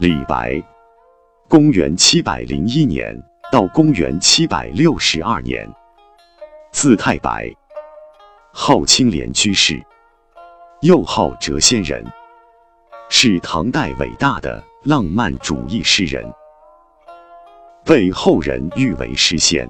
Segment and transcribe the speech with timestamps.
[0.00, 0.62] 李白，
[1.48, 5.68] 公元七百零一年到公元七百六十二年，
[6.70, 7.52] 字太白，
[8.52, 9.82] 号青莲居士，
[10.82, 12.04] 又号谪仙人，
[13.08, 16.24] 是唐代伟大的浪漫主义诗人，
[17.84, 19.68] 被后人誉为诗仙，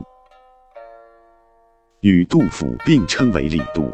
[2.01, 3.91] 与杜甫并称为李杜。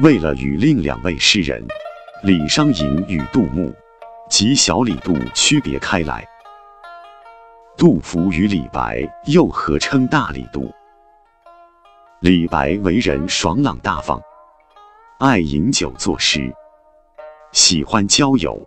[0.00, 1.64] 为了与另两位诗人
[2.24, 3.72] 李商隐与杜牧
[4.32, 6.26] 及小李杜区别开来，
[7.76, 10.72] 杜甫与李白又合称大李杜。
[12.20, 14.18] 李白为人爽朗大方，
[15.18, 16.50] 爱饮酒作诗，
[17.52, 18.58] 喜欢交友。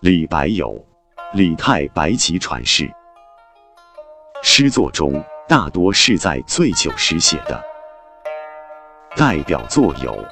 [0.00, 0.78] 李白有
[1.32, 2.86] “李太白”集传世，
[4.42, 7.58] 诗作中大多是在醉酒时写的。
[9.16, 10.12] 代表作有《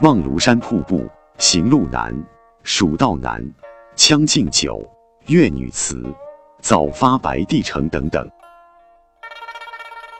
[0.00, 0.98] 望庐山瀑布》
[1.38, 2.12] 《行路难》
[2.70, 3.42] 《蜀道难》
[3.94, 4.76] 《将进酒》
[5.32, 5.94] 《越女词》
[6.60, 8.30] 《早发白帝城》等等。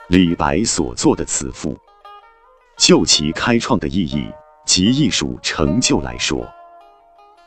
[0.07, 1.77] 李白所作的词赋，
[2.75, 4.27] 就其开创的意义
[4.65, 6.43] 及艺术成就来说，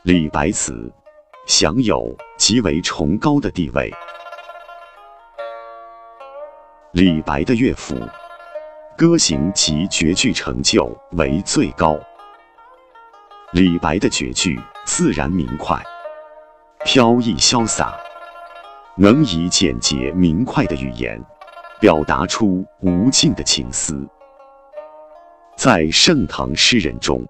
[0.03, 0.89] 李白词
[1.47, 3.93] 享有极为崇高的地位。
[6.93, 7.93] 李白的乐府。
[8.95, 11.99] 歌行及绝句成就为最高。
[13.51, 15.81] 李白的绝句自然明快、
[16.83, 17.95] 飘逸潇洒，
[18.97, 21.21] 能以简洁明快的语言
[21.79, 24.05] 表达出无尽的情思。
[25.55, 27.25] 在盛唐诗人中，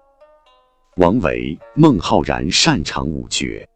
[0.96, 3.66] 王维、孟浩然擅长五绝，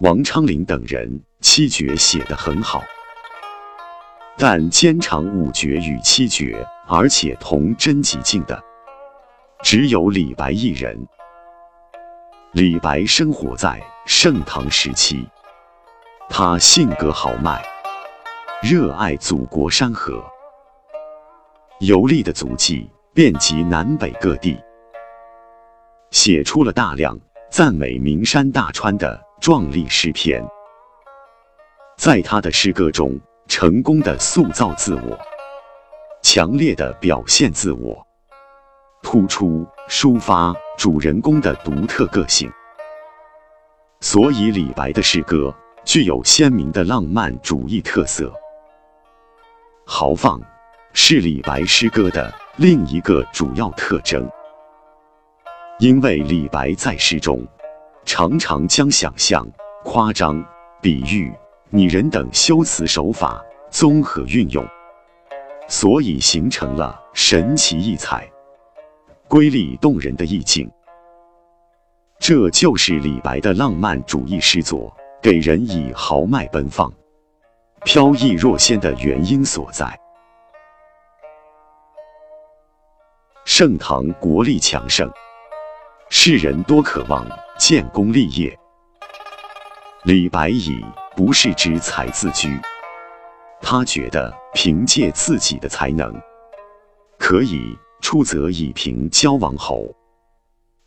[0.00, 2.82] 王昌龄等人七绝写得很好。
[4.36, 8.60] 但兼长五绝与七绝，而且同真极境的，
[9.62, 11.06] 只有李白一人。
[12.52, 15.24] 李白生活在盛唐时期，
[16.28, 17.62] 他性格豪迈，
[18.60, 20.20] 热爱祖国山河，
[21.78, 24.58] 游历的足迹遍及南北各地，
[26.10, 27.16] 写出了大量
[27.52, 30.44] 赞美名山大川的壮丽诗篇。
[31.96, 33.16] 在他的诗歌中，
[33.46, 35.16] 成功的塑造自我，
[36.20, 38.04] 强烈的表现自我，
[39.04, 42.48] 突出抒发主人公的独特个性。
[44.00, 45.52] 所以，李白的诗歌
[45.84, 48.32] 具有鲜明的浪漫主义特色。
[49.84, 50.40] 豪放
[50.92, 54.30] 是李白诗歌的另一个主要特征，
[55.80, 57.44] 因为李白在诗中
[58.04, 59.44] 常常将想象、
[59.82, 60.42] 夸张、
[60.80, 61.34] 比喻。
[61.72, 64.64] 拟人等修辞手法综合运用，
[65.68, 68.29] 所以形成了神奇异彩、
[69.30, 70.68] 瑰丽动人的意境。
[72.18, 74.92] 这就是李白的浪漫主义诗作
[75.22, 76.92] 给人以豪迈奔放、
[77.84, 79.96] 飘逸若仙的原因所在。
[83.44, 85.08] 盛唐国力强盛，
[86.08, 87.24] 世人多渴望
[87.56, 88.58] 建功立业，
[90.02, 90.84] 李白以。
[91.16, 92.48] 不是之才自居，
[93.60, 96.14] 他觉得凭借自己的才能，
[97.18, 97.76] 可以
[98.10, 99.86] 出则以平交王侯，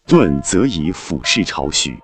[0.05, 1.97] 顿则以俯视朝许。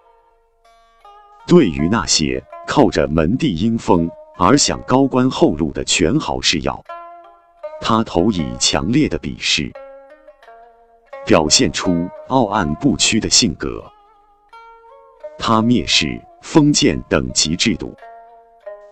[1.46, 6.82] 对于那些靠着门第阴风而想高官厚禄的权豪势要，
[7.82, 9.70] 他投以强烈的鄙视，
[11.26, 13.84] 表现出傲岸不屈的性格。
[15.38, 17.94] 他蔑视封建等级制度。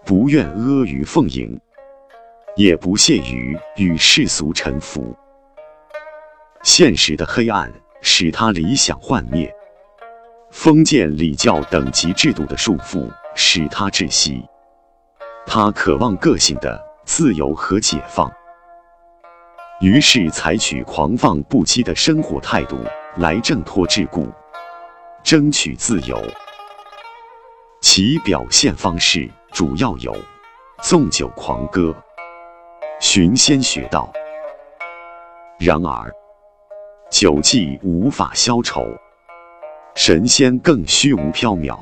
[0.04, 1.58] 不愿阿谀奉迎，
[2.58, 5.16] 也不屑于与世俗臣服。
[6.78, 9.52] 现实的黑暗使他理想幻灭，
[10.52, 14.46] 封建礼教等级制度的束缚使他窒息。
[15.48, 18.32] 他渴望个性的自由和解放，
[19.82, 22.78] 于是采取狂放不羁的生活态度
[23.16, 24.32] 来挣脱桎梏，
[25.24, 26.24] 争取自由。
[27.82, 29.28] 其表现方式。
[29.52, 30.16] 主要有
[30.84, 31.96] 纵酒狂歌、
[33.00, 34.14] 寻仙学道。
[35.58, 36.14] 然而，
[37.10, 38.86] 酒技无法消愁，
[39.96, 41.78] 神仙更虚无缥缈。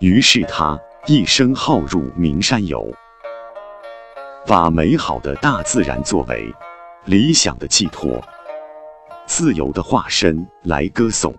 [0.00, 2.92] 于是他一生好入名山游，
[4.46, 6.54] 把美好的大自然作为
[7.04, 8.22] 理想的寄托、
[9.26, 11.34] 自由的化身来歌颂。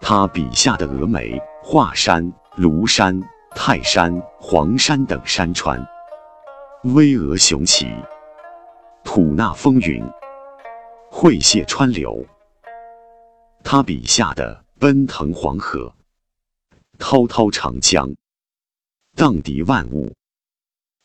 [0.00, 2.32] 他笔下的峨眉、华山。
[2.58, 3.18] 庐山、
[3.54, 5.86] 泰山、黄山等山川，
[6.82, 7.88] 巍峨雄奇，
[9.04, 10.04] 吐纳风云，
[11.10, 12.24] 汇泻川流。
[13.62, 15.92] 他笔下的奔腾黄河、
[16.98, 18.08] 滔滔长江，
[19.16, 20.14] 荡涤万物，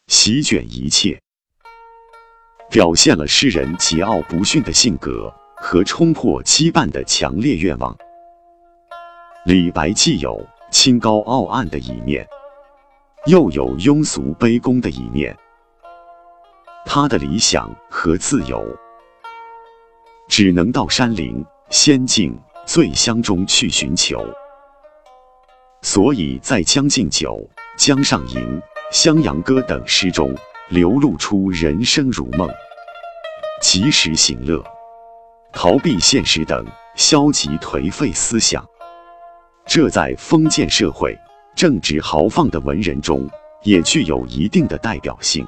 [0.08, 1.20] 席卷一切，
[2.70, 7.98] 表现了诗人桀骜不驯的性格和冲破羁绊的强烈愿望。
[9.46, 12.26] 李白既有清高傲岸的一面，
[13.26, 15.36] 又有庸俗卑躬的一面。
[16.86, 18.66] 他的理想和自由，
[20.28, 24.26] 只能到山林、仙境、醉乡中去寻求。
[25.82, 27.36] 所以在《将进酒》
[27.86, 28.36] 《江上吟》
[28.92, 30.34] 《襄阳歌》等诗中，
[30.70, 32.50] 流露出人生如梦、
[33.62, 34.64] 及时行乐、
[35.54, 38.68] 逃避现实等消极颓废思想。
[39.68, 41.16] 这在封建社会、
[41.56, 43.30] 正直豪放的文人中，
[43.64, 45.48] 也具有一定的代表性。